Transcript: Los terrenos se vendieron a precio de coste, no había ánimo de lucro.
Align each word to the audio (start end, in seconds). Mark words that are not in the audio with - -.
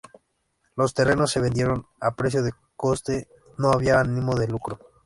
Los 0.75 0.95
terrenos 0.95 1.29
se 1.29 1.39
vendieron 1.39 1.85
a 1.99 2.15
precio 2.15 2.41
de 2.41 2.53
coste, 2.75 3.27
no 3.59 3.69
había 3.71 3.99
ánimo 3.99 4.33
de 4.33 4.47
lucro. 4.47 4.79